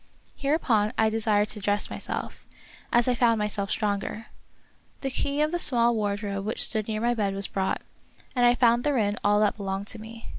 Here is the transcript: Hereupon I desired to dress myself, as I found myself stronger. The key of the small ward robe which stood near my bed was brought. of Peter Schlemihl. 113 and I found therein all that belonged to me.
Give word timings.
Hereupon 0.35 0.93
I 0.97 1.11
desired 1.11 1.49
to 1.49 1.59
dress 1.59 1.91
myself, 1.91 2.47
as 2.91 3.07
I 3.07 3.13
found 3.13 3.37
myself 3.37 3.69
stronger. 3.69 4.25
The 5.01 5.11
key 5.11 5.41
of 5.41 5.51
the 5.51 5.59
small 5.59 5.93
ward 5.95 6.23
robe 6.23 6.43
which 6.43 6.63
stood 6.63 6.87
near 6.87 6.99
my 7.01 7.13
bed 7.13 7.35
was 7.35 7.45
brought. 7.45 7.81
of 7.81 7.83
Peter 7.83 7.91
Schlemihl. 7.91 8.35
113 8.35 8.43
and 8.43 8.47
I 8.47 8.55
found 8.59 8.83
therein 8.83 9.19
all 9.23 9.39
that 9.41 9.57
belonged 9.57 9.85
to 9.89 9.99
me. 9.99 10.29